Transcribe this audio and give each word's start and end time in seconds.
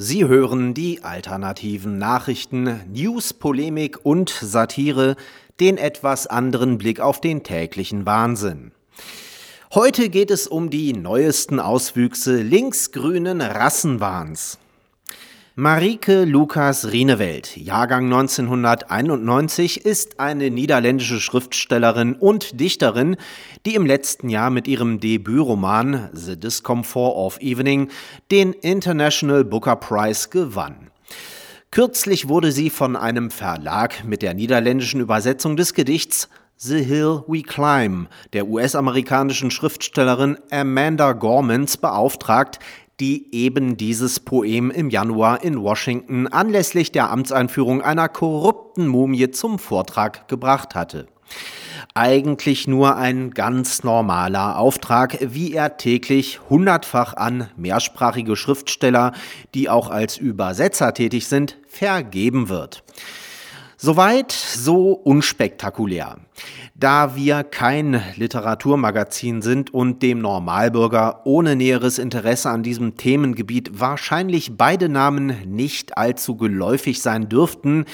Sie 0.00 0.28
hören 0.28 0.74
die 0.74 1.02
alternativen 1.02 1.98
Nachrichten, 1.98 2.82
News, 2.94 3.32
Polemik 3.32 3.98
und 4.04 4.30
Satire, 4.30 5.16
den 5.58 5.76
etwas 5.76 6.28
anderen 6.28 6.78
Blick 6.78 7.00
auf 7.00 7.20
den 7.20 7.42
täglichen 7.42 8.06
Wahnsinn. 8.06 8.70
Heute 9.74 10.08
geht 10.08 10.30
es 10.30 10.46
um 10.46 10.70
die 10.70 10.92
neuesten 10.92 11.58
Auswüchse 11.58 12.40
linksgrünen 12.42 13.40
Rassenwahns. 13.40 14.60
Marike 15.60 16.24
Lukas 16.24 16.92
Rienewelt, 16.92 17.56
Jahrgang 17.56 18.04
1991, 18.04 19.84
ist 19.84 20.20
eine 20.20 20.52
niederländische 20.52 21.18
Schriftstellerin 21.18 22.14
und 22.14 22.60
Dichterin, 22.60 23.16
die 23.66 23.74
im 23.74 23.84
letzten 23.84 24.28
Jahr 24.28 24.50
mit 24.50 24.68
ihrem 24.68 25.00
Debütroman 25.00 26.10
The 26.12 26.38
Discomfort 26.38 27.16
of 27.16 27.40
Evening 27.40 27.90
den 28.30 28.52
International 28.52 29.42
Booker 29.42 29.74
Prize 29.74 30.28
gewann. 30.28 30.92
Kürzlich 31.72 32.28
wurde 32.28 32.52
sie 32.52 32.70
von 32.70 32.94
einem 32.94 33.32
Verlag 33.32 34.04
mit 34.04 34.22
der 34.22 34.34
niederländischen 34.34 35.00
Übersetzung 35.00 35.56
des 35.56 35.74
Gedichts 35.74 36.28
The 36.56 36.84
Hill 36.84 37.24
We 37.26 37.42
Climb 37.42 38.08
der 38.32 38.46
US-amerikanischen 38.46 39.50
Schriftstellerin 39.50 40.38
Amanda 40.52 41.14
Gormans 41.14 41.76
beauftragt, 41.76 42.60
die 43.00 43.32
eben 43.32 43.76
dieses 43.76 44.20
Poem 44.20 44.70
im 44.70 44.90
Januar 44.90 45.42
in 45.44 45.60
Washington 45.60 46.26
anlässlich 46.26 46.90
der 46.90 47.10
Amtseinführung 47.10 47.80
einer 47.80 48.08
korrupten 48.08 48.88
Mumie 48.88 49.30
zum 49.30 49.58
Vortrag 49.58 50.26
gebracht 50.28 50.74
hatte. 50.74 51.06
Eigentlich 51.94 52.66
nur 52.66 52.96
ein 52.96 53.30
ganz 53.30 53.84
normaler 53.84 54.58
Auftrag, 54.58 55.18
wie 55.20 55.52
er 55.52 55.76
täglich 55.76 56.40
hundertfach 56.48 57.14
an 57.14 57.48
mehrsprachige 57.56 58.36
Schriftsteller, 58.36 59.12
die 59.54 59.68
auch 59.68 59.90
als 59.90 60.16
Übersetzer 60.16 60.94
tätig 60.94 61.28
sind, 61.28 61.58
vergeben 61.68 62.48
wird. 62.48 62.82
Soweit 63.76 64.32
so 64.32 64.92
unspektakulär. 64.92 66.18
Da 66.80 67.16
wir 67.16 67.42
kein 67.42 68.00
Literaturmagazin 68.14 69.42
sind 69.42 69.74
und 69.74 70.00
dem 70.00 70.20
Normalbürger 70.20 71.22
ohne 71.24 71.56
näheres 71.56 71.98
Interesse 71.98 72.50
an 72.50 72.62
diesem 72.62 72.96
Themengebiet 72.96 73.80
wahrscheinlich 73.80 74.56
beide 74.56 74.88
Namen 74.88 75.34
nicht 75.44 75.98
allzu 75.98 76.36
geläufig 76.36 77.02
sein 77.02 77.28
dürften, 77.28 77.84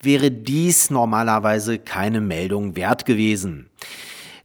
wäre 0.00 0.30
dies 0.30 0.88
normalerweise 0.88 1.78
keine 1.78 2.22
Meldung 2.22 2.74
wert 2.74 3.04
gewesen. 3.04 3.68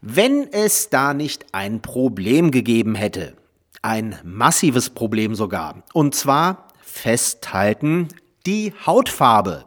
Wenn 0.02 0.52
es 0.52 0.90
da 0.90 1.14
nicht 1.14 1.46
ein 1.54 1.82
Problem 1.82 2.52
gegeben 2.52 2.94
hätte, 2.94 3.38
ein 3.82 4.18
massives 4.26 4.90
Problem 4.90 5.34
sogar, 5.34 5.84
und 5.94 6.14
zwar 6.14 6.68
festhalten 6.82 8.10
die 8.46 8.74
Hautfarbe. 8.86 9.64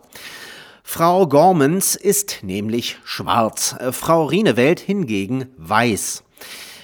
Frau 0.93 1.29
Gormans 1.29 1.95
ist 1.95 2.39
nämlich 2.43 2.99
schwarz, 3.05 3.77
äh, 3.79 3.93
Frau 3.93 4.25
Rienewelt 4.25 4.81
hingegen 4.81 5.47
weiß. 5.57 6.25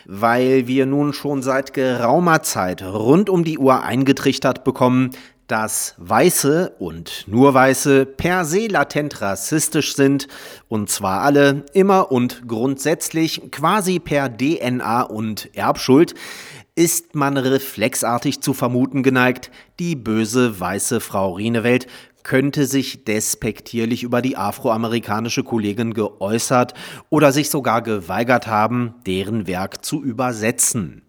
Weil 0.04 0.68
wir 0.68 0.86
nun 0.86 1.12
schon 1.12 1.42
seit 1.42 1.74
geraumer 1.74 2.44
Zeit 2.44 2.84
rund 2.84 3.28
um 3.28 3.42
die 3.42 3.58
Uhr 3.58 3.82
eingetrichtert 3.82 4.62
bekommen, 4.62 5.10
dass 5.48 5.96
Weiße 5.98 6.76
und 6.78 7.24
nur 7.26 7.52
Weiße 7.52 8.06
per 8.06 8.44
se 8.44 8.68
latent 8.68 9.20
rassistisch 9.22 9.96
sind, 9.96 10.28
und 10.68 10.88
zwar 10.88 11.22
alle, 11.22 11.64
immer 11.72 12.12
und 12.12 12.46
grundsätzlich, 12.46 13.50
quasi 13.50 13.98
per 13.98 14.28
DNA 14.28 15.02
und 15.02 15.50
Erbschuld, 15.56 16.14
ist 16.76 17.14
man 17.16 17.38
reflexartig 17.38 18.40
zu 18.40 18.52
vermuten 18.52 19.02
geneigt, 19.02 19.50
die 19.80 19.96
böse 19.96 20.60
weiße 20.60 21.00
Frau 21.00 21.32
Rienewelt 21.32 21.88
könnte 22.26 22.66
sich 22.66 23.04
despektierlich 23.04 24.02
über 24.02 24.20
die 24.20 24.36
afroamerikanische 24.36 25.44
Kollegin 25.44 25.94
geäußert 25.94 26.74
oder 27.08 27.30
sich 27.30 27.50
sogar 27.50 27.82
geweigert 27.82 28.48
haben, 28.48 28.96
deren 29.06 29.46
Werk 29.46 29.84
zu 29.84 30.02
übersetzen. 30.02 31.02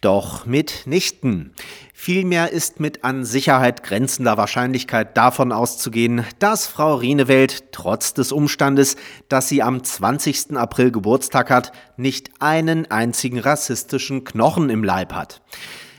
Doch 0.00 0.44
mitnichten. 0.44 1.52
Vielmehr 1.94 2.50
ist 2.50 2.80
mit 2.80 3.04
an 3.04 3.24
Sicherheit 3.24 3.84
grenzender 3.84 4.36
Wahrscheinlichkeit 4.36 5.16
davon 5.16 5.52
auszugehen, 5.52 6.24
dass 6.40 6.66
Frau 6.66 6.96
Rienewelt 6.96 7.70
trotz 7.70 8.12
des 8.12 8.32
Umstandes, 8.32 8.96
dass 9.28 9.48
sie 9.48 9.62
am 9.62 9.84
20. 9.84 10.56
April 10.56 10.90
Geburtstag 10.90 11.50
hat, 11.50 11.70
nicht 11.96 12.30
einen 12.40 12.90
einzigen 12.90 13.38
rassistischen 13.38 14.24
Knochen 14.24 14.70
im 14.70 14.82
Leib 14.82 15.12
hat. 15.12 15.40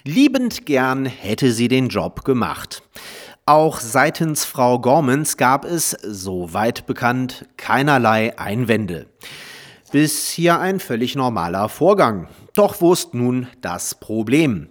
Liebend 0.03 0.65
gern 0.65 1.05
hätte 1.05 1.53
sie 1.53 1.69
den 1.69 1.87
Job 1.87 2.25
gemacht. 2.25 2.83
Auch 3.45 3.81
seitens 3.81 4.45
Frau 4.45 4.79
Gormans 4.79 5.35
gab 5.35 5.65
es, 5.65 5.97
soweit 6.01 6.85
bekannt, 6.85 7.45
keinerlei 7.57 8.39
Einwände. 8.39 9.07
Bis 9.91 10.29
hier 10.29 10.61
ein 10.61 10.79
völlig 10.79 11.17
normaler 11.17 11.67
Vorgang. 11.67 12.29
Doch 12.53 12.79
wo 12.79 12.93
ist 12.93 13.13
nun 13.13 13.47
das 13.59 13.95
Problem? 13.95 14.69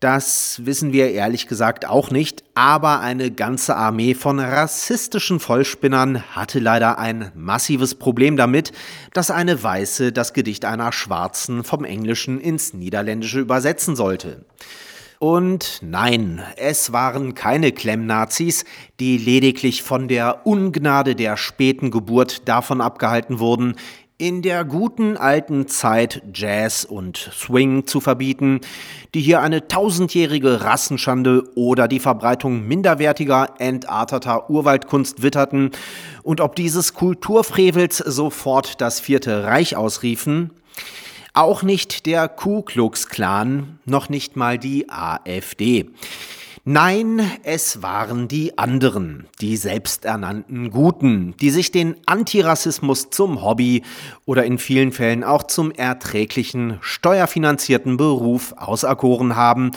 Das 0.00 0.60
wissen 0.64 0.92
wir 0.92 1.12
ehrlich 1.12 1.46
gesagt 1.46 1.86
auch 1.86 2.10
nicht, 2.10 2.42
aber 2.54 2.98
eine 2.98 3.30
ganze 3.30 3.76
Armee 3.76 4.14
von 4.14 4.40
rassistischen 4.40 5.38
Vollspinnern 5.38 6.34
hatte 6.34 6.58
leider 6.58 6.98
ein 6.98 7.30
massives 7.36 7.94
Problem 7.94 8.36
damit, 8.36 8.72
dass 9.12 9.30
eine 9.30 9.62
Weiße 9.62 10.10
das 10.10 10.32
Gedicht 10.32 10.64
einer 10.64 10.90
Schwarzen 10.90 11.62
vom 11.62 11.84
Englischen 11.84 12.40
ins 12.40 12.74
Niederländische 12.74 13.38
übersetzen 13.38 13.94
sollte. 13.94 14.44
Und 15.22 15.78
nein, 15.82 16.42
es 16.56 16.92
waren 16.92 17.36
keine 17.36 17.70
Klemmnazis, 17.70 18.64
die 18.98 19.18
lediglich 19.18 19.84
von 19.84 20.08
der 20.08 20.48
Ungnade 20.48 21.14
der 21.14 21.36
späten 21.36 21.92
Geburt 21.92 22.48
davon 22.48 22.80
abgehalten 22.80 23.38
wurden, 23.38 23.76
in 24.18 24.42
der 24.42 24.64
guten 24.64 25.16
alten 25.16 25.68
Zeit 25.68 26.22
Jazz 26.34 26.84
und 26.84 27.18
Swing 27.18 27.86
zu 27.86 28.00
verbieten, 28.00 28.62
die 29.14 29.20
hier 29.20 29.42
eine 29.42 29.68
tausendjährige 29.68 30.62
Rassenschande 30.62 31.44
oder 31.54 31.86
die 31.86 32.00
Verbreitung 32.00 32.66
minderwertiger, 32.66 33.54
entarteter 33.60 34.50
Urwaldkunst 34.50 35.22
witterten 35.22 35.70
und 36.24 36.40
ob 36.40 36.56
dieses 36.56 36.94
Kulturfrevels 36.94 37.98
sofort 37.98 38.80
das 38.80 38.98
Vierte 38.98 39.44
Reich 39.44 39.76
ausriefen, 39.76 40.50
auch 41.34 41.62
nicht 41.62 42.06
der 42.06 42.28
Ku 42.28 42.62
Klux 42.62 43.08
Klan, 43.08 43.78
noch 43.84 44.08
nicht 44.08 44.36
mal 44.36 44.58
die 44.58 44.90
AfD. 44.90 45.90
Nein, 46.64 47.20
es 47.42 47.82
waren 47.82 48.28
die 48.28 48.56
anderen, 48.56 49.26
die 49.40 49.56
selbsternannten 49.56 50.70
Guten, 50.70 51.34
die 51.40 51.50
sich 51.50 51.72
den 51.72 51.96
Antirassismus 52.06 53.10
zum 53.10 53.42
Hobby 53.42 53.82
oder 54.26 54.44
in 54.44 54.58
vielen 54.58 54.92
Fällen 54.92 55.24
auch 55.24 55.42
zum 55.42 55.72
erträglichen, 55.72 56.78
steuerfinanzierten 56.80 57.96
Beruf 57.96 58.54
auserkoren 58.58 59.34
haben 59.34 59.72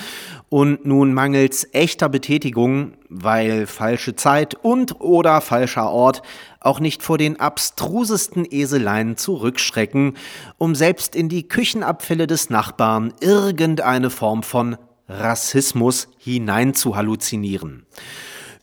und 0.55 0.85
nun 0.85 1.13
mangels 1.13 1.67
echter 1.73 2.07
Betätigung, 2.07 2.93
weil 3.09 3.67
falsche 3.67 4.16
Zeit 4.16 4.55
und 4.55 5.01
oder 5.01 5.41
falscher 5.41 5.89
Ort 5.89 6.21
auch 6.61 6.79
nicht 6.79 7.03
vor 7.03 7.17
den 7.17 7.41
abstrusesten 7.41 8.47
Eseleien 8.49 9.17
zurückschrecken, 9.17 10.13
um 10.57 10.73
selbst 10.73 11.13
in 11.13 11.27
die 11.27 11.45
Küchenabfälle 11.49 12.25
des 12.25 12.49
Nachbarn 12.49 13.13
irgendeine 13.19 14.09
Form 14.09 14.43
von 14.43 14.77
Rassismus 15.09 16.07
hinein 16.19 16.73
zu 16.73 16.95
halluzinieren. 16.95 17.85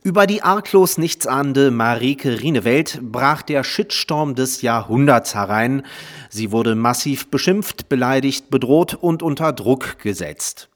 Über 0.03 0.26
die 0.26 0.42
arglos 0.42 0.97
nichtsahnende 0.97 1.70
Marike 1.70 2.41
Rienewelt 2.41 3.00
brach 3.03 3.42
der 3.42 3.64
Shitstorm 3.64 4.34
des 4.34 4.62
Jahrhunderts 4.62 5.34
herein. 5.34 5.82
Sie 6.30 6.53
wurde 6.53 6.74
massiv 6.74 7.28
beschimpft, 7.28 7.91
beleidigt, 7.91 8.48
bedroht 8.48 8.94
und 8.94 9.22
unter 9.22 9.53
Druck 9.53 9.98
gesetzt. 9.98 10.70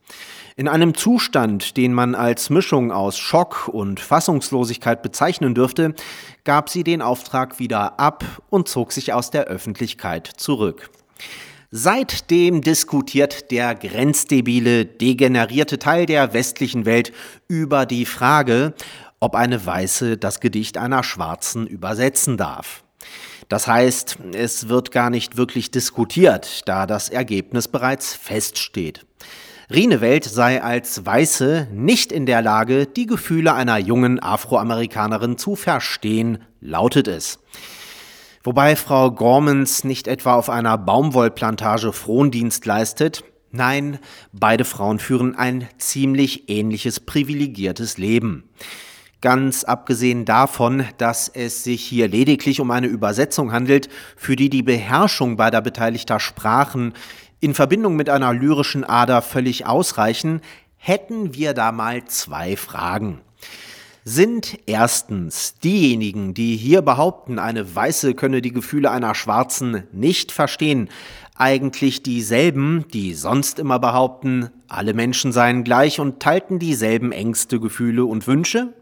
In 0.59 0.69
einem 0.69 0.95
Zustand, 0.95 1.77
den 1.77 1.93
man 1.93 2.15
als 2.15 2.49
Mischung 2.49 2.91
aus 2.91 3.19
Schock 3.19 3.69
und 3.69 4.01
Fassungslosigkeit 4.01 5.03
bezeichnen 5.03 5.55
dürfte, 5.55 5.95
gab 6.45 6.71
sie 6.71 6.83
den 6.83 7.03
Auftrag 7.03 7.59
wieder 7.59 8.01
ab 8.01 8.25
und 8.49 8.67
zog 8.67 8.93
sich 8.93 9.13
aus 9.13 9.31
der 9.31 9.45
Öffentlichkeit 9.45 10.27
zurück. 10.39 10.89
Seitdem 11.71 12.63
diskutiert 12.63 13.51
der 13.51 13.75
grenzdebile, 13.75 14.87
degenerierte 14.87 15.79
Teil 15.79 16.07
der 16.07 16.33
westlichen 16.33 16.87
Welt 16.87 17.13
über 17.49 17.85
die 17.85 18.07
Frage, 18.07 18.73
ob 19.21 19.35
eine 19.35 19.67
Weiße 19.67 20.17
das 20.17 20.41
Gedicht 20.41 20.79
einer 20.79 21.03
Schwarzen 21.03 21.67
übersetzen 21.67 22.39
darf. 22.39 22.83
Das 23.51 23.67
heißt, 23.67 24.19
es 24.33 24.71
wird 24.71 24.91
gar 24.91 25.11
nicht 25.11 25.37
wirklich 25.37 25.71
diskutiert, 25.71 26.67
da 26.67 26.87
das 26.87 27.11
Ergebnis 27.11 27.69
bereits 27.69 28.15
feststeht. 28.15 29.06
Rienewelt 29.69 30.25
sei 30.25 30.63
als 30.63 31.05
Weiße 31.05 31.69
nicht 31.73 32.13
in 32.13 32.25
der 32.25 32.41
Lage, 32.41 32.87
die 32.87 33.07
Gefühle 33.07 33.55
einer 33.55 33.79
jungen 33.79 34.23
Afroamerikanerin 34.23 35.39
zu 35.39 35.57
verstehen, 35.57 36.39
lautet 36.61 37.09
es. 37.09 37.41
Wobei 38.45 38.77
Frau 38.77 39.11
Gormans 39.11 39.83
nicht 39.83 40.07
etwa 40.07 40.35
auf 40.35 40.51
einer 40.51 40.79
Baumwollplantage 40.79 41.93
Frondienst 41.93 42.65
leistet, 42.65 43.25
Nein, 43.53 43.99
beide 44.33 44.65
Frauen 44.65 44.99
führen 44.99 45.35
ein 45.35 45.67
ziemlich 45.79 46.51
ähnliches 46.51 47.01
privilegiertes 47.01 47.97
Leben. 47.97 48.45
Ganz 49.23 49.65
abgesehen 49.65 50.27
davon, 50.27 50.85
dass 50.99 51.29
es 51.29 51.65
sich 51.65 51.83
hier 51.83 52.07
lediglich 52.07 52.61
um 52.61 52.71
eine 52.71 52.87
Übersetzung 52.87 53.53
handelt, 53.53 53.89
für 54.15 54.37
die 54.37 54.51
die 54.51 54.63
Beherrschung 54.63 55.37
beider 55.37 55.63
beteiligter 55.63 56.21
Sprachen 56.21 56.93
in 57.41 57.55
Verbindung 57.55 57.97
mit 57.97 58.09
einer 58.09 58.33
lyrischen 58.33 58.85
Ader 58.85 59.23
völlig 59.23 59.67
ausreichen, 59.67 60.41
hätten 60.77 61.35
wir 61.35 61.55
da 61.55 61.73
mal 61.73 62.05
zwei 62.07 62.57
Fragen. 62.57 63.21
Sind 64.05 64.61
erstens 64.67 65.59
diejenigen, 65.59 66.33
die 66.33 66.57
hier 66.57 66.81
behaupten, 66.81 67.41
eine 67.41 67.75
Weiße 67.75 68.15
könne 68.15 68.41
die 68.41 68.53
Gefühle 68.53 68.91
einer 68.91 69.17
Schwarzen 69.17 69.83
nicht 69.93 70.31
verstehen, 70.31 70.89
eigentlich 71.35 72.03
dieselben, 72.05 72.85
die 72.93 73.15
sonst 73.15 73.59
immer 73.59 73.79
behaupten, 73.79 74.51
alle 74.69 74.95
Menschen 74.95 75.33
seien 75.33 75.65
gleich 75.65 75.99
und 76.01 76.21
teilten 76.21 76.59
dieselben 76.59 77.13
Ängste, 77.13 77.59
Gefühle 77.61 78.05
und 78.05 78.27
Wünsche? 78.27 78.73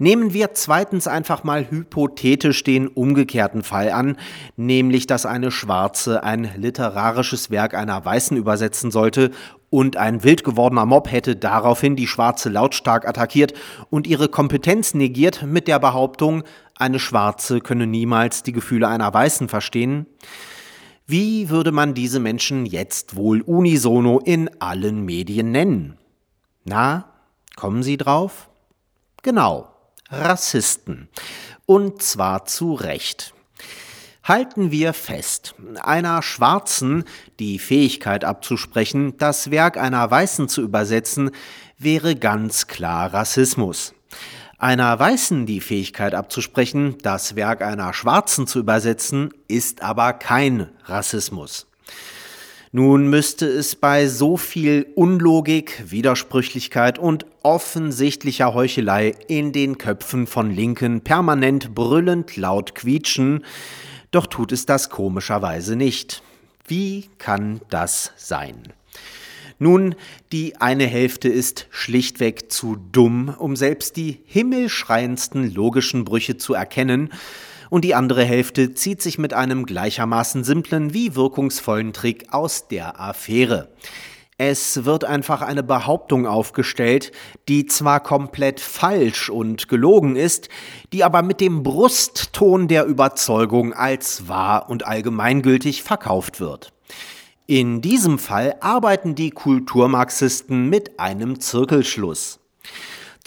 Nehmen 0.00 0.32
wir 0.32 0.54
zweitens 0.54 1.08
einfach 1.08 1.42
mal 1.42 1.68
hypothetisch 1.68 2.62
den 2.62 2.86
umgekehrten 2.86 3.64
Fall 3.64 3.90
an, 3.90 4.16
nämlich 4.56 5.08
dass 5.08 5.26
eine 5.26 5.50
Schwarze 5.50 6.22
ein 6.22 6.48
literarisches 6.56 7.50
Werk 7.50 7.74
einer 7.74 8.04
Weißen 8.04 8.36
übersetzen 8.36 8.92
sollte 8.92 9.32
und 9.70 9.96
ein 9.96 10.22
wild 10.22 10.44
gewordener 10.44 10.86
Mob 10.86 11.10
hätte 11.10 11.34
daraufhin 11.34 11.96
die 11.96 12.06
Schwarze 12.06 12.48
lautstark 12.48 13.08
attackiert 13.08 13.54
und 13.90 14.06
ihre 14.06 14.28
Kompetenz 14.28 14.94
negiert 14.94 15.42
mit 15.42 15.66
der 15.66 15.80
Behauptung, 15.80 16.44
eine 16.76 17.00
Schwarze 17.00 17.58
könne 17.58 17.88
niemals 17.88 18.44
die 18.44 18.52
Gefühle 18.52 18.86
einer 18.86 19.12
Weißen 19.12 19.48
verstehen. 19.48 20.06
Wie 21.08 21.50
würde 21.50 21.72
man 21.72 21.94
diese 21.94 22.20
Menschen 22.20 22.66
jetzt 22.66 23.16
wohl 23.16 23.40
unisono 23.40 24.20
in 24.20 24.48
allen 24.60 25.04
Medien 25.04 25.50
nennen? 25.50 25.98
Na, 26.64 27.06
kommen 27.56 27.82
Sie 27.82 27.96
drauf? 27.96 28.48
Genau, 29.22 29.68
Rassisten. 30.10 31.08
Und 31.66 32.02
zwar 32.02 32.46
zu 32.46 32.74
Recht. 32.74 33.34
Halten 34.24 34.70
wir 34.70 34.92
fest, 34.92 35.54
einer 35.80 36.22
Schwarzen 36.22 37.04
die 37.38 37.58
Fähigkeit 37.58 38.24
abzusprechen, 38.24 39.16
das 39.16 39.50
Werk 39.50 39.78
einer 39.78 40.10
Weißen 40.10 40.48
zu 40.48 40.60
übersetzen, 40.62 41.30
wäre 41.78 42.14
ganz 42.14 42.66
klar 42.66 43.14
Rassismus. 43.14 43.94
Einer 44.58 44.98
Weißen 44.98 45.46
die 45.46 45.60
Fähigkeit 45.60 46.14
abzusprechen, 46.14 46.98
das 47.02 47.36
Werk 47.36 47.62
einer 47.62 47.94
Schwarzen 47.94 48.46
zu 48.46 48.58
übersetzen, 48.58 49.30
ist 49.46 49.82
aber 49.82 50.12
kein 50.12 50.68
Rassismus. 50.84 51.67
Nun 52.70 53.08
müsste 53.08 53.46
es 53.46 53.76
bei 53.76 54.08
so 54.08 54.36
viel 54.36 54.86
Unlogik, 54.94 55.84
Widersprüchlichkeit 55.90 56.98
und 56.98 57.24
offensichtlicher 57.42 58.52
Heuchelei 58.52 59.14
in 59.26 59.52
den 59.52 59.78
Köpfen 59.78 60.26
von 60.26 60.50
Linken 60.50 61.00
permanent 61.00 61.74
brüllend 61.74 62.36
laut 62.36 62.74
quietschen, 62.74 63.44
doch 64.10 64.26
tut 64.26 64.52
es 64.52 64.66
das 64.66 64.90
komischerweise 64.90 65.76
nicht. 65.76 66.22
Wie 66.66 67.08
kann 67.16 67.62
das 67.70 68.12
sein? 68.16 68.74
Nun, 69.58 69.94
die 70.30 70.56
eine 70.60 70.86
Hälfte 70.86 71.28
ist 71.28 71.66
schlichtweg 71.70 72.52
zu 72.52 72.76
dumm, 72.92 73.34
um 73.38 73.56
selbst 73.56 73.96
die 73.96 74.20
himmelschreiendsten 74.26 75.52
logischen 75.54 76.04
Brüche 76.04 76.36
zu 76.36 76.52
erkennen, 76.52 77.10
und 77.70 77.84
die 77.84 77.94
andere 77.94 78.24
Hälfte 78.24 78.74
zieht 78.74 79.02
sich 79.02 79.18
mit 79.18 79.34
einem 79.34 79.66
gleichermaßen 79.66 80.44
simplen 80.44 80.94
wie 80.94 81.14
wirkungsvollen 81.14 81.92
Trick 81.92 82.32
aus 82.32 82.68
der 82.68 83.00
Affäre. 83.00 83.68
Es 84.40 84.84
wird 84.84 85.04
einfach 85.04 85.42
eine 85.42 85.64
Behauptung 85.64 86.24
aufgestellt, 86.24 87.10
die 87.48 87.66
zwar 87.66 87.98
komplett 87.98 88.60
falsch 88.60 89.30
und 89.30 89.68
gelogen 89.68 90.14
ist, 90.14 90.48
die 90.92 91.02
aber 91.02 91.22
mit 91.22 91.40
dem 91.40 91.64
Brustton 91.64 92.68
der 92.68 92.84
Überzeugung 92.86 93.72
als 93.72 94.28
wahr 94.28 94.70
und 94.70 94.86
allgemeingültig 94.86 95.82
verkauft 95.82 96.38
wird. 96.38 96.72
In 97.46 97.80
diesem 97.80 98.20
Fall 98.20 98.54
arbeiten 98.60 99.16
die 99.16 99.30
Kulturmarxisten 99.30 100.68
mit 100.68 101.00
einem 101.00 101.40
Zirkelschluss. 101.40 102.38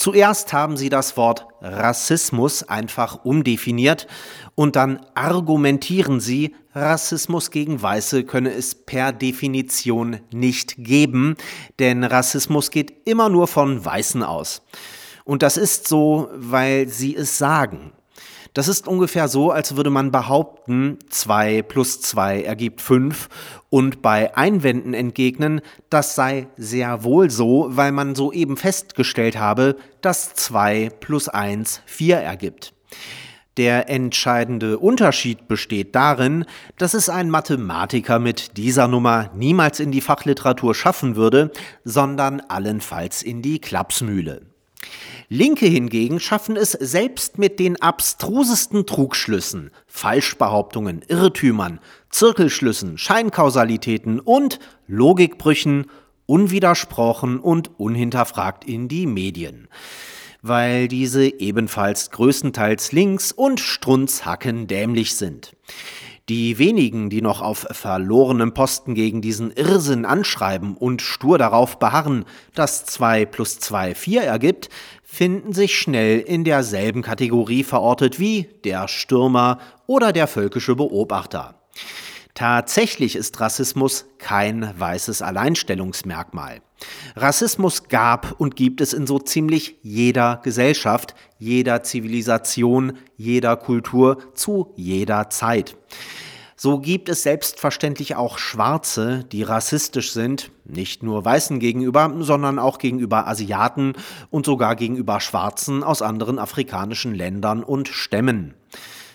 Zuerst 0.01 0.51
haben 0.51 0.77
sie 0.77 0.89
das 0.89 1.15
Wort 1.15 1.45
Rassismus 1.61 2.63
einfach 2.63 3.23
umdefiniert 3.23 4.07
und 4.55 4.75
dann 4.75 5.05
argumentieren 5.13 6.19
sie, 6.19 6.55
Rassismus 6.73 7.51
gegen 7.51 7.83
Weiße 7.83 8.23
könne 8.23 8.51
es 8.51 8.73
per 8.73 9.13
Definition 9.13 10.21
nicht 10.33 10.73
geben, 10.79 11.35
denn 11.77 12.03
Rassismus 12.03 12.71
geht 12.71 13.07
immer 13.07 13.29
nur 13.29 13.45
von 13.45 13.85
Weißen 13.85 14.23
aus. 14.23 14.63
Und 15.23 15.43
das 15.43 15.55
ist 15.55 15.87
so, 15.87 16.29
weil 16.33 16.87
sie 16.87 17.15
es 17.15 17.37
sagen. 17.37 17.91
Das 18.53 18.67
ist 18.67 18.85
ungefähr 18.85 19.29
so, 19.29 19.51
als 19.51 19.77
würde 19.77 19.89
man 19.89 20.11
behaupten, 20.11 20.99
2 21.09 21.61
plus 21.61 22.01
2 22.01 22.43
ergibt 22.43 22.81
5 22.81 23.29
und 23.69 24.01
bei 24.01 24.35
Einwänden 24.35 24.93
entgegnen, 24.93 25.61
das 25.89 26.15
sei 26.15 26.47
sehr 26.57 27.05
wohl 27.05 27.29
so, 27.29 27.67
weil 27.69 27.93
man 27.93 28.13
soeben 28.13 28.57
festgestellt 28.57 29.37
habe, 29.39 29.77
dass 30.01 30.33
2 30.33 30.89
plus 30.99 31.29
1 31.29 31.81
4 31.85 32.17
ergibt. 32.17 32.73
Der 33.55 33.89
entscheidende 33.89 34.79
Unterschied 34.79 35.47
besteht 35.47 35.95
darin, 35.95 36.45
dass 36.77 36.93
es 36.93 37.07
ein 37.07 37.29
Mathematiker 37.29 38.19
mit 38.19 38.57
dieser 38.57 38.87
Nummer 38.87 39.29
niemals 39.33 39.79
in 39.79 39.91
die 39.91 40.01
Fachliteratur 40.01 40.75
schaffen 40.75 41.15
würde, 41.15 41.51
sondern 41.85 42.41
allenfalls 42.41 43.23
in 43.23 43.41
die 43.41 43.59
Klapsmühle. 43.59 44.50
Linke 45.33 45.65
hingegen 45.65 46.19
schaffen 46.19 46.57
es 46.57 46.73
selbst 46.73 47.37
mit 47.37 47.57
den 47.57 47.81
abstrusesten 47.81 48.85
Trugschlüssen, 48.85 49.71
Falschbehauptungen, 49.87 51.05
Irrtümern, 51.07 51.79
Zirkelschlüssen, 52.09 52.97
Scheinkausalitäten 52.97 54.19
und 54.19 54.59
Logikbrüchen 54.87 55.85
unwidersprochen 56.25 57.39
und 57.39 57.79
unhinterfragt 57.79 58.65
in 58.65 58.89
die 58.89 59.07
Medien, 59.07 59.69
weil 60.41 60.89
diese 60.89 61.23
ebenfalls 61.39 62.11
größtenteils 62.11 62.91
links 62.91 63.31
und 63.31 63.61
strunzhacken 63.61 64.67
dämlich 64.67 65.15
sind. 65.15 65.55
Die 66.29 66.59
wenigen, 66.59 67.09
die 67.09 67.21
noch 67.21 67.41
auf 67.41 67.67
verlorenem 67.71 68.53
Posten 68.53 68.93
gegen 68.93 69.21
diesen 69.21 69.51
Irrsinn 69.51 70.05
anschreiben 70.05 70.77
und 70.77 71.01
stur 71.01 71.37
darauf 71.37 71.79
beharren, 71.79 72.25
dass 72.53 72.85
2 72.85 73.25
plus 73.25 73.59
2 73.59 73.95
4 73.95 74.23
ergibt, 74.23 74.69
finden 75.03 75.51
sich 75.51 75.77
schnell 75.77 76.19
in 76.19 76.43
derselben 76.43 77.01
Kategorie 77.01 77.63
verortet 77.63 78.19
wie 78.19 78.47
der 78.63 78.87
Stürmer 78.87 79.59
oder 79.87 80.13
der 80.13 80.27
völkische 80.27 80.75
Beobachter. 80.75 81.55
Tatsächlich 82.33 83.15
ist 83.15 83.39
Rassismus 83.41 84.05
kein 84.17 84.73
weißes 84.79 85.21
Alleinstellungsmerkmal. 85.21 86.61
Rassismus 87.15 87.89
gab 87.89 88.39
und 88.39 88.55
gibt 88.55 88.81
es 88.81 88.93
in 88.93 89.07
so 89.07 89.19
ziemlich 89.19 89.77
jeder 89.81 90.39
Gesellschaft, 90.43 91.15
jeder 91.39 91.83
Zivilisation, 91.83 92.97
jeder 93.17 93.57
Kultur 93.57 94.17
zu 94.33 94.73
jeder 94.75 95.29
Zeit. 95.29 95.75
So 96.55 96.77
gibt 96.77 97.09
es 97.09 97.23
selbstverständlich 97.23 98.15
auch 98.15 98.37
Schwarze, 98.37 99.25
die 99.31 99.41
rassistisch 99.41 100.11
sind, 100.11 100.51
nicht 100.63 101.01
nur 101.01 101.25
Weißen 101.25 101.59
gegenüber, 101.59 102.13
sondern 102.19 102.59
auch 102.59 102.77
gegenüber 102.77 103.27
Asiaten 103.27 103.93
und 104.29 104.45
sogar 104.45 104.75
gegenüber 104.75 105.19
Schwarzen 105.21 105.83
aus 105.83 106.03
anderen 106.03 106.37
afrikanischen 106.37 107.15
Ländern 107.15 107.63
und 107.63 107.87
Stämmen. 107.87 108.53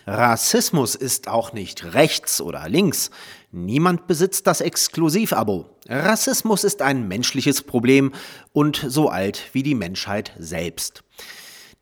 Rassismus 0.08 0.96
ist 0.96 1.28
auch 1.28 1.52
nicht 1.52 1.94
rechts 1.94 2.40
oder 2.40 2.68
links. 2.68 3.11
Niemand 3.52 4.08
besitzt 4.08 4.49
das 4.49 4.61
Exklusivabo. 4.61 5.75
Rassismus 5.88 6.64
ist 6.64 6.82
ein 6.82 7.06
menschliches 7.08 7.62
Problem 7.62 8.12
und 8.52 8.84
so 8.88 9.08
alt 9.08 9.50
wie 9.52 9.62
die 9.62 9.74
Menschheit 9.74 10.32
selbst. 10.38 11.04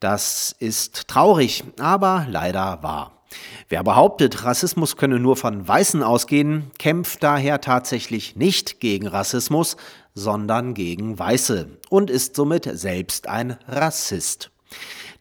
Das 0.01 0.55
ist 0.59 1.09
traurig, 1.09 1.65
aber 1.79 2.27
leider 2.29 2.83
wahr. 2.83 3.23
Wer 3.69 3.83
behauptet, 3.83 4.45
Rassismus 4.45 4.97
könne 4.97 5.19
nur 5.19 5.37
von 5.37 5.67
Weißen 5.67 6.03
ausgehen, 6.03 6.71
kämpft 6.79 7.23
daher 7.23 7.61
tatsächlich 7.61 8.37
nicht 8.37 8.81
gegen 8.81 9.07
Rassismus, 9.07 9.77
sondern 10.15 10.75
gegen 10.75 11.19
Weiße 11.19 11.79
und 11.89 12.11
ist 12.11 12.37
somit 12.37 12.69
selbst 12.79 13.27
ein 13.27 13.57
Rassist. 13.67 14.51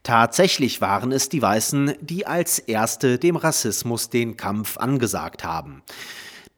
Tatsächlich 0.04 0.82
waren 0.82 1.12
es 1.14 1.30
die 1.30 1.42
Weißen, 1.42 1.94
die 2.02 2.28
als 2.28 2.60
Erste 2.60 3.18
dem 3.18 3.38
Rassismus 3.38 4.10
den 4.10 4.36
Kampf 4.36 4.78
angesagt 4.78 5.46
haben. 5.46 5.82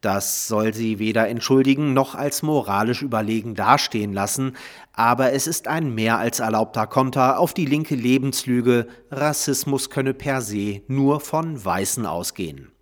Das 0.00 0.46
soll 0.46 0.74
sie 0.74 0.98
weder 0.98 1.26
entschuldigen 1.28 1.94
noch 1.94 2.14
als 2.14 2.42
moralisch 2.42 3.02
überlegen 3.02 3.54
dastehen 3.54 4.12
lassen, 4.12 4.56
aber 4.92 5.32
es 5.32 5.46
ist 5.46 5.68
ein 5.68 5.94
mehr 5.94 6.18
als 6.18 6.38
erlaubter 6.38 6.86
Konter 6.86 7.38
auf 7.38 7.54
die 7.54 7.66
linke 7.66 7.94
Lebenslüge, 7.94 8.88
Rassismus 9.10 9.90
könne 9.90 10.14
per 10.14 10.42
se 10.42 10.82
nur 10.86 11.20
von 11.20 11.64
Weißen 11.64 12.04
ausgehen. 12.04 12.75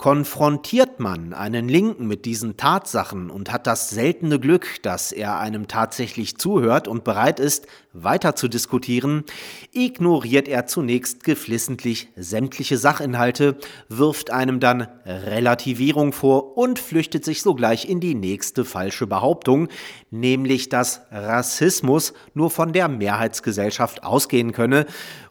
Konfrontiert 0.00 0.98
man 0.98 1.34
einen 1.34 1.68
Linken 1.68 2.08
mit 2.08 2.24
diesen 2.24 2.56
Tatsachen 2.56 3.28
und 3.28 3.52
hat 3.52 3.66
das 3.66 3.90
seltene 3.90 4.40
Glück, 4.40 4.80
dass 4.80 5.12
er 5.12 5.38
einem 5.38 5.68
tatsächlich 5.68 6.38
zuhört 6.38 6.88
und 6.88 7.04
bereit 7.04 7.38
ist, 7.38 7.66
weiter 7.92 8.34
zu 8.34 8.48
diskutieren, 8.48 9.24
ignoriert 9.72 10.48
er 10.48 10.64
zunächst 10.64 11.22
geflissentlich 11.22 12.08
sämtliche 12.16 12.78
Sachinhalte, 12.78 13.58
wirft 13.90 14.30
einem 14.30 14.58
dann 14.58 14.88
Relativierung 15.04 16.14
vor 16.14 16.56
und 16.56 16.78
flüchtet 16.78 17.26
sich 17.26 17.42
sogleich 17.42 17.86
in 17.86 18.00
die 18.00 18.14
nächste 18.14 18.64
falsche 18.64 19.06
Behauptung, 19.06 19.68
nämlich 20.10 20.70
dass 20.70 21.02
Rassismus 21.10 22.14
nur 22.32 22.50
von 22.50 22.72
der 22.72 22.88
Mehrheitsgesellschaft 22.88 24.02
ausgehen 24.02 24.52
könne 24.52 24.86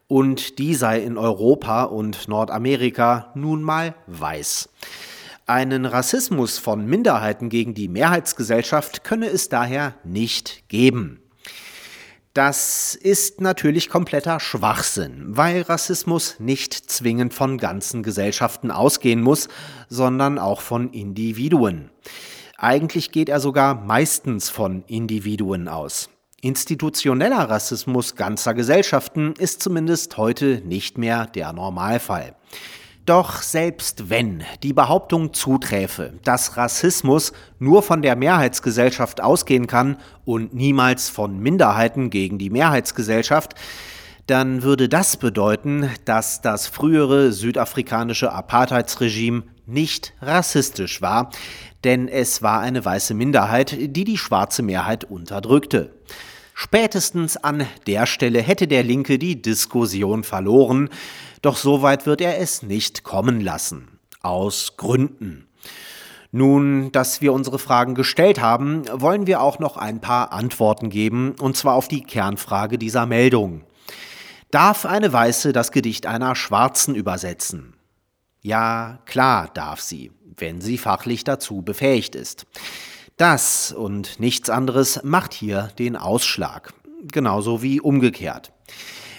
und 0.10 0.58
die 0.58 0.74
sei 0.75 1.00
in 1.00 1.18
Europa 1.18 1.84
und 1.84 2.28
Nordamerika 2.28 3.32
nun 3.36 3.62
mal 3.62 3.96
weiß. 4.08 4.68
Einen 5.46 5.86
Rassismus 5.86 6.58
von 6.58 6.86
Minderheiten 6.86 7.48
gegen 7.48 7.74
die 7.75 7.88
Mehrheitsgesellschaft 7.88 9.04
könne 9.04 9.28
es 9.28 9.50
daher 9.50 9.94
nicht 10.04 10.68
geben. 10.68 11.22
Das 12.34 12.96
ist 12.96 13.39
natürlich 13.39 13.89
kompletter 13.89 14.39
Schwachsinn, 14.39 15.25
weil 15.28 15.62
Rassismus 15.62 16.39
nicht 16.39 16.74
zwingend 16.74 17.34
von 17.34 17.58
ganzen 17.58 18.01
Gesellschaften 18.01 18.72
ausgehen 18.72 19.22
muss, 19.22 19.48
sondern 19.89 20.39
auch 20.39 20.62
von 20.62 20.92
Individuen. 20.92 21.92
Eigentlich 22.58 23.12
geht 23.12 23.30
er 23.30 23.39
sogar 23.39 23.75
meistens 23.75 24.50
von 24.50 24.84
Individuen 24.88 25.68
aus. 25.68 26.10
Institutioneller 26.41 27.50
Rassismus 27.50 28.15
ganzer 28.15 28.53
Gesellschaften 28.53 29.34
ist 29.38 29.62
zumindest 29.62 30.17
heute 30.17 30.62
nicht 30.65 30.98
mehr 30.98 31.25
der 31.25 31.51
Normalfall. 31.51 32.36
Doch 33.05 33.41
selbst 33.41 34.10
wenn 34.10 34.43
die 34.62 34.72
Behauptung 34.72 35.34
zuträfe, 35.34 36.13
dass 36.24 36.55
Rassismus 36.58 37.34
nur 37.58 37.81
von 37.81 38.01
der 38.01 38.15
Mehrheitsgesellschaft 38.15 39.22
ausgehen 39.22 39.67
kann 39.67 39.98
und 40.25 40.53
niemals 40.53 41.10
von 41.10 41.39
Minderheiten 41.39 42.10
gegen 42.10 42.38
die 42.38 42.51
Mehrheitsgesellschaft, 42.51 43.55
dann 44.27 44.62
würde 44.62 44.88
das 44.88 45.17
bedeuten, 45.17 45.89
dass 46.05 46.41
das 46.41 46.67
frühere 46.67 47.34
südafrikanische 47.34 48.31
Apartheidsregime 48.31 49.43
nicht 49.65 50.13
rassistisch 50.22 51.01
war, 51.01 51.31
denn 51.84 52.08
es 52.08 52.41
war 52.41 52.60
eine 52.60 52.86
weiße 52.86 53.13
Minderheit, 53.13 53.75
die 53.79 54.03
die 54.03 54.17
schwarze 54.17 54.62
Mehrheit 54.62 55.03
unterdrückte. 55.03 55.91
Spätestens 56.62 57.38
an 57.38 57.66
der 57.88 58.06
Stelle 58.06 58.42
hätte 58.42 58.68
der 58.68 58.84
Linke 58.84 59.18
die 59.18 59.42
Diskussion 59.42 60.25
verloren, 60.25 60.89
doch 61.42 61.56
so 61.56 61.84
weit 61.84 62.06
wird 62.06 62.20
er 62.20 62.38
es 62.38 62.63
nicht 62.63 63.06
kommen 63.06 63.39
lassen. 63.39 63.88
Aus 64.24 64.74
Gründen. 64.75 65.48
Nun, 66.34 66.92
dass 66.92 67.22
wir 67.22 67.32
unsere 67.32 67.60
Fragen 67.60 67.96
gestellt 67.96 68.42
haben, 68.42 68.84
wollen 68.92 69.25
wir 69.25 69.42
auch 69.42 69.60
noch 69.60 69.78
ein 69.78 70.01
paar 70.01 70.34
Antworten 70.34 70.89
geben, 70.89 71.34
und 71.39 71.56
zwar 71.56 71.75
auf 71.75 71.88
die 71.88 72.04
Kernfrage 72.04 72.78
dieser 72.78 73.06
Meldung. 73.06 73.63
Darf 74.51 74.86
eine 74.86 75.13
Weiße 75.13 75.54
das 75.54 75.72
Gedicht 75.72 76.08
einer 76.08 76.36
Schwarzen 76.36 76.94
übersetzen? 76.94 77.78
Ja, 78.42 79.00
klar 79.06 79.50
darf 79.54 79.80
sie, 79.80 80.12
wenn 80.36 80.60
sie 80.60 80.78
fachlich 80.78 81.24
dazu 81.24 81.62
befähigt 81.62 82.16
ist. 82.16 82.48
Das 83.20 83.74
und 83.74 84.22
nichts 84.22 84.50
anderes 84.50 85.02
macht 85.04 85.34
hier 85.34 85.72
den 85.78 85.98
Ausschlag, 85.98 86.74
genauso 87.12 87.62
wie 87.62 87.82
umgekehrt. 87.82 88.54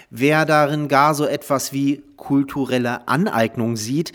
Wer 0.08 0.46
darin 0.46 0.88
gar 0.88 1.14
so 1.14 1.26
etwas 1.26 1.74
wie 1.74 2.02
kulturelle 2.16 3.06
Aneignung 3.08 3.76
sieht, 3.76 4.12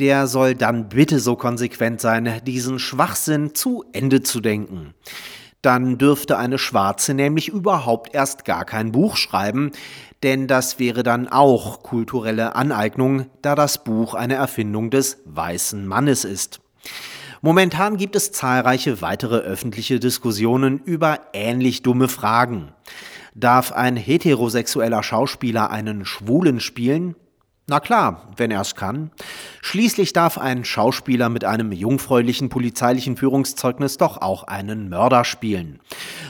der 0.00 0.26
soll 0.26 0.56
dann 0.56 0.88
bitte 0.88 1.20
so 1.20 1.36
konsequent 1.36 2.00
sein, 2.00 2.40
diesen 2.46 2.80
Schwachsinn 2.80 3.54
zu 3.54 3.84
Ende 3.92 4.24
zu 4.24 4.40
denken. 4.40 4.92
Dann 5.62 5.98
dürfte 5.98 6.36
eine 6.36 6.58
Schwarze 6.58 7.14
nämlich 7.14 7.48
überhaupt 7.48 8.16
erst 8.16 8.44
gar 8.44 8.64
kein 8.64 8.90
Buch 8.90 9.16
schreiben, 9.16 9.70
denn 10.24 10.48
das 10.48 10.80
wäre 10.80 11.04
dann 11.04 11.28
auch 11.28 11.84
kulturelle 11.84 12.56
Aneignung, 12.56 13.26
da 13.40 13.54
das 13.54 13.84
Buch 13.84 14.14
eine 14.14 14.34
Erfindung 14.34 14.90
des 14.90 15.18
weißen 15.26 15.86
Mannes 15.86 16.24
ist. 16.24 16.58
Momentan 17.40 17.96
gibt 17.96 18.16
es 18.16 18.32
zahlreiche 18.32 19.00
weitere 19.00 19.36
öffentliche 19.36 20.00
Diskussionen 20.00 20.78
über 20.78 21.20
ähnlich 21.32 21.82
dumme 21.82 22.08
Fragen. 22.08 22.72
Darf 23.34 23.72
ein 23.72 23.96
heterosexueller 23.96 25.02
Schauspieler 25.02 25.70
einen 25.70 26.04
Schwulen 26.04 26.58
spielen? 26.58 27.14
Na 27.70 27.80
klar, 27.80 28.22
wenn 28.38 28.50
er 28.50 28.62
es 28.62 28.74
kann. 28.76 29.10
Schließlich 29.60 30.14
darf 30.14 30.38
ein 30.38 30.64
Schauspieler 30.64 31.28
mit 31.28 31.44
einem 31.44 31.70
jungfräulichen 31.70 32.48
polizeilichen 32.48 33.18
Führungszeugnis 33.18 33.98
doch 33.98 34.22
auch 34.22 34.44
einen 34.44 34.88
Mörder 34.88 35.22
spielen. 35.22 35.78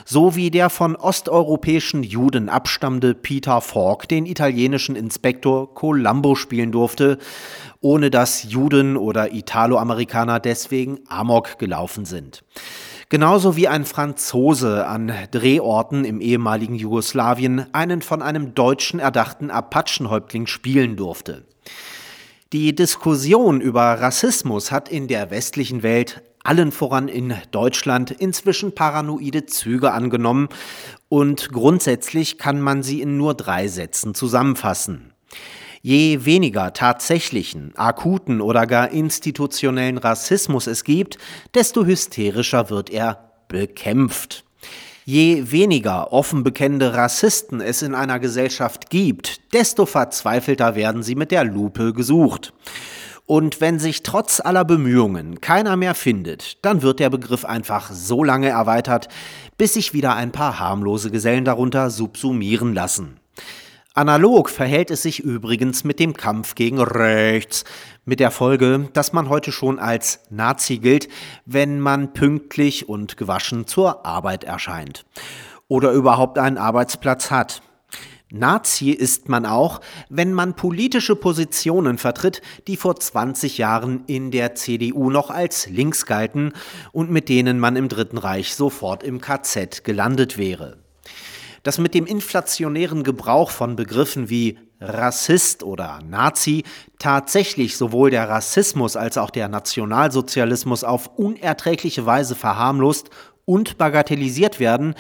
So 0.04 0.35
wie 0.35 0.50
der 0.50 0.68
von 0.68 0.97
osteuropäischen 0.97 2.02
Juden 2.02 2.49
abstammende 2.49 3.14
Peter 3.14 3.61
Falk 3.61 4.09
den 4.09 4.26
italienischen 4.26 4.97
Inspektor 4.97 5.73
Columbo 5.75 6.35
spielen 6.35 6.73
durfte, 6.73 7.18
ohne 7.80 8.11
dass 8.11 8.42
Juden 8.42 8.97
oder 8.97 9.33
Italoamerikaner 9.33 10.40
deswegen 10.40 10.99
Amok 11.07 11.57
gelaufen 11.61 12.04
sind. 12.04 12.42
Genauso 13.11 13.57
wie 13.57 13.69
ein 13.69 13.87
Franzose 13.87 14.87
an 14.87 15.11
Drehorten 15.31 16.05
im 16.05 16.21
ehemaligen 16.21 16.75
Jugoslawien 16.75 17.73
einen 17.73 18.03
von 18.03 18.21
einem 18.21 18.55
Deutschen 18.55 19.00
erdachten 19.00 19.50
Apachenhäuptling 19.50 20.47
spielen 20.47 20.97
durfte. 20.97 21.47
Die 22.53 22.75
Diskussion 22.75 23.62
über 23.62 23.83
Rassismus 23.83 24.71
hat 24.71 24.91
in 24.91 25.09
der 25.09 25.31
westlichen 25.31 25.83
Welt, 25.83 26.23
allen 26.45 26.71
voran 26.71 27.09
in 27.09 27.35
Deutschland, 27.50 28.11
inzwischen 28.11 28.75
paranoide 28.75 29.47
Züge 29.47 29.93
angenommen 29.93 30.50
und 31.09 31.50
grundsätzlich 31.50 32.37
kann 32.37 32.61
man 32.61 32.83
sie 32.83 33.00
in 33.00 33.17
nur 33.17 33.33
drei 33.33 33.69
Sätzen 33.69 34.15
zusammenfassen. 34.15 35.15
Je 35.88 36.26
weniger 36.26 36.75
tatsächlichen, 36.75 37.73
akuten 37.75 38.42
oder 38.42 38.66
gar 38.66 38.90
institutionellen 38.90 39.97
Rassismus 39.97 40.66
es 40.66 40.85
gibt, 40.85 41.16
desto 41.54 41.87
hysterischer 41.87 42.68
wird 42.68 42.90
er 42.90 43.30
bekämpft. 43.49 44.45
Je 45.07 45.50
weniger 45.50 46.12
offen 46.12 46.42
bekennende 46.42 46.92
Rassisten 46.92 47.62
es 47.62 47.80
in 47.80 47.95
einer 47.95 48.18
Gesellschaft 48.18 48.90
gibt, 48.90 49.54
desto 49.54 49.87
verzweifelter 49.87 50.75
werden 50.75 51.02
sie 51.02 51.14
mit 51.14 51.30
der 51.30 51.45
Lupe 51.45 51.95
gesucht. 51.95 52.52
Und 53.25 53.62
wenn 53.62 53.78
sich 53.78 54.02
trotz 54.02 54.40
aller 54.40 54.66
Bemühungen 54.66 55.40
keiner 55.40 55.78
mehr 55.78 55.95
findet, 55.95 56.62
dann 56.66 56.83
wird 56.83 57.00
der 57.00 57.09
Begriff 57.09 57.47
einfach 57.47 57.90
so 57.92 58.23
lange 58.23 58.50
erweitert, 58.50 59.09
bis 59.57 59.73
sich 59.73 59.95
wieder 59.95 60.14
ein 60.16 60.33
paar 60.33 60.61
harmlose 60.61 61.11
Gesellen 61.11 61.47
darunter 61.47 61.88
subsumieren 61.88 62.75
lassen. 62.75 63.21
Analog 63.99 64.49
verhält 64.49 64.93
es 64.93 65.02
sich 65.02 65.19
übrigens 65.19 65.83
mit 65.83 65.99
dem 65.99 66.14
Kampf 66.14 66.55
gegen 66.55 66.81
rechts, 66.81 67.64
mit 68.05 68.21
der 68.21 68.31
Folge, 68.31 68.88
dass 68.93 69.12
man 69.12 69.28
heute 69.28 69.50
schon 69.50 69.81
als 69.81 70.21
Nazi 70.31 70.78
gilt, 70.78 71.09
wenn 71.47 71.81
man 71.81 72.12
pünktlich 72.12 72.88
und 72.88 73.17
gewaschen 73.17 73.67
zur 73.67 74.07
Arbeit 74.07 74.45
erscheint 74.45 75.05
oder 75.67 75.90
überhaupt 75.90 76.38
einen 76.38 76.59
Arbeitsplatz 76.59 77.33
hat. 77.33 77.61
Nazi 78.31 78.90
ist 78.90 79.28
man 79.28 79.45
auch, 79.45 79.81
wenn 80.09 80.33
man 80.33 80.55
politische 80.55 81.17
Positionen 81.17 81.99
vertritt, 81.99 82.40
die 82.69 82.76
vor 82.76 82.95
20 83.00 83.59
Jahren 83.59 84.05
in 84.07 84.31
der 84.31 84.55
CDU 84.55 85.11
noch 85.11 85.28
als 85.28 85.69
links 85.69 86.07
galten 86.07 86.52
und 86.93 87.11
mit 87.11 87.28
denen 87.28 87.59
man 87.59 87.75
im 87.75 87.88
Dritten 87.88 88.19
Reich 88.19 88.55
sofort 88.55 89.02
im 89.02 89.21
KZ 89.21 89.83
gelandet 89.83 90.38
wäre 90.38 90.76
dass 91.69 91.77
mit 91.77 91.93
dem 91.93 92.07
inflationären 92.07 93.03
Gebrauch 93.03 93.51
von 93.51 93.77
Begriffen 93.77 94.31
wie 94.31 94.57
Rassist 94.81 95.63
oder 95.63 96.01
Nazi 96.03 96.65
tatsächlich 96.99 97.77
sowohl 97.77 98.09
der 98.09 98.27
Rassismus 98.27 98.97
als 98.97 99.19
auch 99.19 99.29
der 99.29 99.49
Nationalsozialismus 99.49 100.83
auf 100.83 101.19
unerträgliche 101.19 102.07
Weise 102.07 102.37
verharmlost 102.37 103.11
und 103.45 103.77
bagatellisiert 103.77 104.61
werden, 104.61 104.95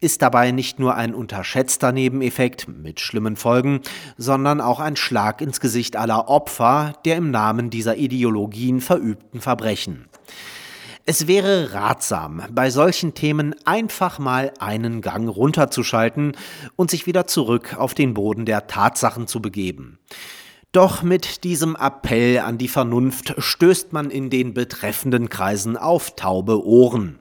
ist 0.00 0.20
dabei 0.20 0.50
nicht 0.50 0.80
nur 0.80 0.96
ein 0.96 1.14
unterschätzter 1.14 1.92
Nebeneffekt 1.92 2.66
mit 2.66 2.98
schlimmen 2.98 3.36
Folgen, 3.36 3.82
sondern 4.16 4.60
auch 4.60 4.80
ein 4.80 4.96
Schlag 4.96 5.40
ins 5.40 5.60
Gesicht 5.60 5.94
aller 5.94 6.28
Opfer 6.28 6.94
der 7.04 7.14
im 7.14 7.30
Namen 7.30 7.70
dieser 7.70 7.96
Ideologien 7.96 8.80
verübten 8.80 9.40
Verbrechen. 9.40 10.08
Es 11.10 11.26
wäre 11.26 11.72
ratsam, 11.72 12.42
bei 12.50 12.68
solchen 12.68 13.14
Themen 13.14 13.54
einfach 13.64 14.18
mal 14.18 14.52
einen 14.58 15.00
Gang 15.00 15.26
runterzuschalten 15.26 16.36
und 16.76 16.90
sich 16.90 17.06
wieder 17.06 17.26
zurück 17.26 17.76
auf 17.78 17.94
den 17.94 18.12
Boden 18.12 18.44
der 18.44 18.66
Tatsachen 18.66 19.26
zu 19.26 19.40
begeben. 19.40 19.98
Doch 20.70 21.02
mit 21.02 21.44
diesem 21.44 21.76
Appell 21.76 22.40
an 22.40 22.58
die 22.58 22.68
Vernunft 22.68 23.34
stößt 23.38 23.94
man 23.94 24.10
in 24.10 24.28
den 24.28 24.52
betreffenden 24.52 25.30
Kreisen 25.30 25.78
auf 25.78 26.14
taube 26.14 26.62
Ohren. 26.62 27.18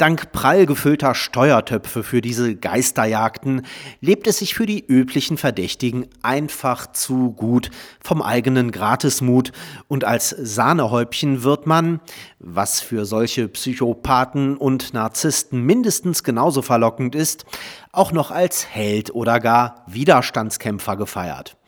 Dank 0.00 0.32
prall 0.32 0.64
gefüllter 0.64 1.14
Steuertöpfe 1.14 2.02
für 2.02 2.22
diese 2.22 2.56
Geisterjagden 2.56 3.66
lebt 4.00 4.26
es 4.26 4.38
sich 4.38 4.54
für 4.54 4.64
die 4.64 4.82
üblichen 4.82 5.36
Verdächtigen 5.36 6.06
einfach 6.22 6.90
zu 6.90 7.32
gut 7.32 7.70
vom 8.02 8.22
eigenen 8.22 8.72
Gratismut 8.72 9.52
und 9.88 10.04
als 10.04 10.30
Sahnehäubchen 10.30 11.42
wird 11.42 11.66
man, 11.66 12.00
was 12.38 12.80
für 12.80 13.04
solche 13.04 13.46
Psychopathen 13.48 14.56
und 14.56 14.94
Narzissten 14.94 15.60
mindestens 15.60 16.24
genauso 16.24 16.62
verlockend 16.62 17.14
ist, 17.14 17.44
auch 17.92 18.10
noch 18.10 18.30
als 18.30 18.66
Held 18.66 19.14
oder 19.14 19.38
gar 19.38 19.84
Widerstandskämpfer 19.86 20.96
gefeiert. 20.96 21.58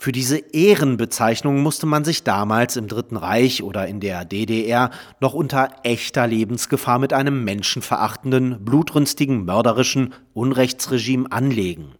Für 0.00 0.12
diese 0.12 0.38
Ehrenbezeichnung 0.38 1.60
musste 1.60 1.84
man 1.84 2.04
sich 2.04 2.22
damals 2.22 2.76
im 2.76 2.86
Dritten 2.86 3.16
Reich 3.16 3.64
oder 3.64 3.88
in 3.88 3.98
der 3.98 4.24
DDR 4.24 4.90
noch 5.18 5.34
unter 5.34 5.70
echter 5.82 6.24
Lebensgefahr 6.24 7.00
mit 7.00 7.12
einem 7.12 7.42
menschenverachtenden, 7.42 8.64
blutrünstigen, 8.64 9.44
mörderischen 9.44 10.14
Unrechtsregime 10.34 11.32
anlegen. 11.32 11.96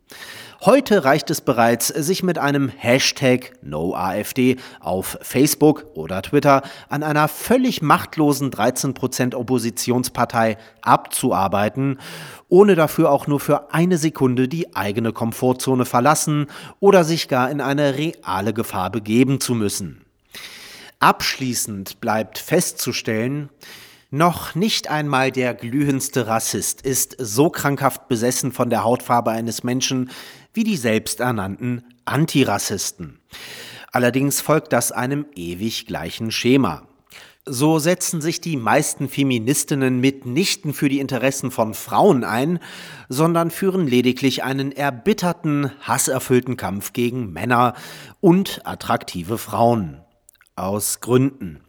Heute 0.64 1.04
reicht 1.04 1.30
es 1.30 1.40
bereits, 1.40 1.86
sich 1.86 2.24
mit 2.24 2.36
einem 2.36 2.68
Hashtag 2.68 3.52
NoAfD 3.62 4.56
auf 4.80 5.16
Facebook 5.22 5.86
oder 5.94 6.20
Twitter 6.20 6.62
an 6.88 7.04
einer 7.04 7.28
völlig 7.28 7.80
machtlosen 7.80 8.50
13% 8.50 9.36
Oppositionspartei 9.36 10.58
abzuarbeiten, 10.82 12.00
ohne 12.48 12.74
dafür 12.74 13.12
auch 13.12 13.28
nur 13.28 13.38
für 13.38 13.72
eine 13.72 13.98
Sekunde 13.98 14.48
die 14.48 14.74
eigene 14.74 15.12
Komfortzone 15.12 15.84
verlassen 15.84 16.48
oder 16.80 17.04
sich 17.04 17.28
gar 17.28 17.48
in 17.52 17.60
eine 17.60 17.96
reale 17.96 18.52
Gefahr 18.52 18.90
begeben 18.90 19.40
zu 19.40 19.54
müssen. 19.54 20.04
Abschließend 20.98 22.00
bleibt 22.00 22.36
festzustellen, 22.36 23.48
noch 24.10 24.54
nicht 24.54 24.88
einmal 24.88 25.30
der 25.30 25.52
glühendste 25.52 26.26
Rassist 26.26 26.80
ist 26.80 27.14
so 27.18 27.50
krankhaft 27.50 28.08
besessen 28.08 28.52
von 28.52 28.70
der 28.70 28.82
Hautfarbe 28.82 29.32
eines 29.32 29.64
Menschen 29.64 30.08
wie 30.54 30.64
die 30.64 30.76
selbsternannten 30.76 31.84
Antirassisten. 32.04 33.20
Allerdings 33.92 34.40
folgt 34.40 34.72
das 34.72 34.92
einem 34.92 35.26
ewig 35.34 35.86
gleichen 35.86 36.30
Schema. 36.30 36.88
So 37.50 37.78
setzen 37.78 38.20
sich 38.20 38.42
die 38.42 38.58
meisten 38.58 39.08
Feministinnen 39.08 40.00
mitnichten 40.00 40.74
für 40.74 40.90
die 40.90 41.00
Interessen 41.00 41.50
von 41.50 41.72
Frauen 41.72 42.22
ein, 42.22 42.58
sondern 43.08 43.50
führen 43.50 43.86
lediglich 43.86 44.44
einen 44.44 44.70
erbitterten, 44.70 45.70
hasserfüllten 45.80 46.58
Kampf 46.58 46.92
gegen 46.92 47.32
Männer 47.32 47.74
und 48.20 48.60
attraktive 48.64 49.38
Frauen. 49.38 50.02
Aus 50.56 51.00
Gründen 51.00 51.60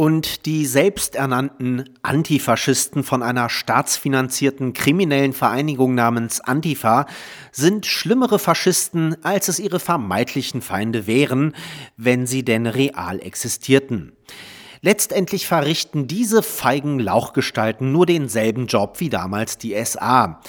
und 0.00 0.46
die 0.46 0.64
selbsternannten 0.64 1.90
Antifaschisten 2.00 3.04
von 3.04 3.22
einer 3.22 3.50
staatsfinanzierten 3.50 4.72
kriminellen 4.72 5.34
Vereinigung 5.34 5.94
namens 5.94 6.40
Antifa 6.40 7.04
sind 7.52 7.84
schlimmere 7.84 8.38
Faschisten, 8.38 9.22
als 9.22 9.48
es 9.48 9.58
ihre 9.58 9.78
vermeintlichen 9.78 10.62
Feinde 10.62 11.06
wären, 11.06 11.54
wenn 11.98 12.26
sie 12.26 12.46
denn 12.46 12.66
real 12.66 13.20
existierten. 13.20 14.16
Letztendlich 14.80 15.46
verrichten 15.46 16.06
diese 16.06 16.42
feigen 16.42 16.98
Lauchgestalten 16.98 17.92
nur 17.92 18.06
denselben 18.06 18.68
Job 18.68 19.00
wie 19.00 19.10
damals 19.10 19.58
die 19.58 19.76
SA. 19.84 20.40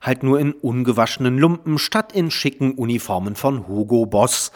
Halt 0.00 0.22
nur 0.22 0.38
in 0.38 0.52
ungewaschenen 0.52 1.36
Lumpen 1.36 1.78
statt 1.78 2.12
in 2.12 2.30
schicken 2.30 2.74
Uniformen 2.74 3.34
von 3.34 3.66
Hugo 3.66 4.06
Boss 4.06 4.52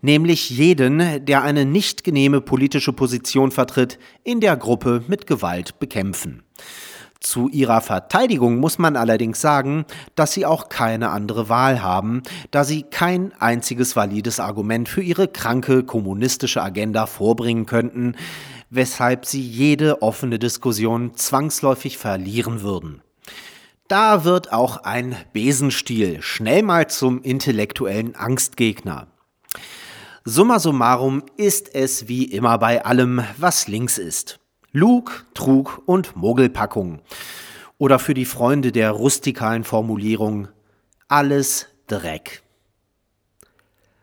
nämlich 0.00 0.50
jeden, 0.50 1.24
der 1.24 1.42
eine 1.42 1.64
nicht 1.64 2.04
genehme 2.04 2.40
politische 2.40 2.92
Position 2.92 3.50
vertritt, 3.50 3.98
in 4.24 4.40
der 4.40 4.56
Gruppe 4.56 5.02
mit 5.08 5.26
Gewalt 5.26 5.78
bekämpfen. 5.78 6.42
Zu 7.20 7.48
ihrer 7.48 7.80
Verteidigung 7.80 8.58
muss 8.58 8.78
man 8.78 8.94
allerdings 8.94 9.40
sagen, 9.40 9.86
dass 10.14 10.32
sie 10.32 10.46
auch 10.46 10.68
keine 10.68 11.10
andere 11.10 11.48
Wahl 11.48 11.82
haben, 11.82 12.22
da 12.52 12.62
sie 12.62 12.84
kein 12.84 13.32
einziges 13.40 13.96
valides 13.96 14.38
Argument 14.38 14.88
für 14.88 15.02
ihre 15.02 15.26
kranke 15.26 15.82
kommunistische 15.82 16.62
Agenda 16.62 17.06
vorbringen 17.06 17.66
könnten, 17.66 18.14
weshalb 18.70 19.26
sie 19.26 19.42
jede 19.42 20.00
offene 20.00 20.38
Diskussion 20.38 21.16
zwangsläufig 21.16 21.98
verlieren 21.98 22.62
würden. 22.62 23.02
Da 23.88 24.24
wird 24.24 24.52
auch 24.52 24.84
ein 24.84 25.16
Besenstiel 25.32 26.22
schnell 26.22 26.62
mal 26.62 26.88
zum 26.88 27.22
intellektuellen 27.22 28.14
Angstgegner. 28.14 29.08
Summa 30.30 30.58
summarum 30.58 31.22
ist 31.38 31.74
es 31.74 32.06
wie 32.06 32.24
immer 32.24 32.58
bei 32.58 32.84
allem, 32.84 33.22
was 33.38 33.66
links 33.66 33.96
ist. 33.96 34.38
Lug, 34.72 35.24
Trug 35.32 35.80
und 35.86 36.16
Mogelpackung. 36.16 37.00
Oder 37.78 37.98
für 37.98 38.12
die 38.12 38.26
Freunde 38.26 38.70
der 38.70 38.90
rustikalen 38.90 39.64
Formulierung 39.64 40.48
alles 41.08 41.68
Dreck. 41.86 42.42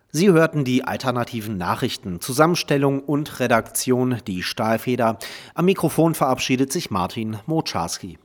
Sie 0.10 0.32
hörten 0.32 0.66
die 0.66 0.84
alternativen 0.84 1.58
Nachrichten, 1.58 2.20
Zusammenstellung 2.20 3.04
und 3.04 3.40
Redaktion, 3.40 4.18
die 4.26 4.42
Stahlfeder. 4.42 5.20
Am 5.54 5.66
Mikrofon 5.66 6.16
verabschiedet 6.16 6.74
sich 6.74 6.90
Martin 6.90 7.38
Moczarski. 7.46 8.18